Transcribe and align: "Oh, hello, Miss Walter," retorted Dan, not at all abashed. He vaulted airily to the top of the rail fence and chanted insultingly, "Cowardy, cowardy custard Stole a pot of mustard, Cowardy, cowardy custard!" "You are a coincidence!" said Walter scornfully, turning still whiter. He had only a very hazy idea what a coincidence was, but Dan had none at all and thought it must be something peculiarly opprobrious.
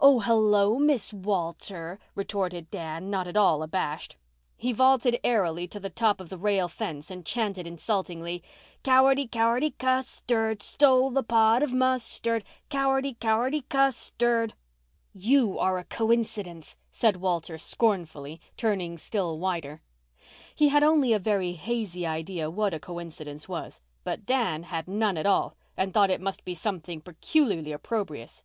"Oh, 0.00 0.18
hello, 0.18 0.80
Miss 0.80 1.12
Walter," 1.12 2.00
retorted 2.16 2.72
Dan, 2.72 3.08
not 3.08 3.28
at 3.28 3.36
all 3.36 3.62
abashed. 3.62 4.16
He 4.56 4.72
vaulted 4.72 5.20
airily 5.22 5.68
to 5.68 5.78
the 5.78 5.88
top 5.88 6.20
of 6.20 6.28
the 6.28 6.36
rail 6.36 6.66
fence 6.66 7.08
and 7.08 7.24
chanted 7.24 7.68
insultingly, 7.68 8.42
"Cowardy, 8.82 9.28
cowardy 9.28 9.70
custard 9.78 10.60
Stole 10.60 11.16
a 11.16 11.22
pot 11.22 11.62
of 11.62 11.72
mustard, 11.72 12.42
Cowardy, 12.68 13.14
cowardy 13.20 13.60
custard!" 13.68 14.54
"You 15.12 15.56
are 15.60 15.78
a 15.78 15.84
coincidence!" 15.84 16.76
said 16.90 17.18
Walter 17.18 17.56
scornfully, 17.56 18.40
turning 18.56 18.98
still 18.98 19.38
whiter. 19.38 19.82
He 20.52 20.70
had 20.70 20.82
only 20.82 21.12
a 21.12 21.20
very 21.20 21.52
hazy 21.52 22.04
idea 22.04 22.50
what 22.50 22.74
a 22.74 22.80
coincidence 22.80 23.48
was, 23.48 23.80
but 24.02 24.26
Dan 24.26 24.64
had 24.64 24.88
none 24.88 25.16
at 25.16 25.26
all 25.26 25.54
and 25.76 25.94
thought 25.94 26.10
it 26.10 26.20
must 26.20 26.44
be 26.44 26.56
something 26.56 27.00
peculiarly 27.00 27.70
opprobrious. 27.70 28.42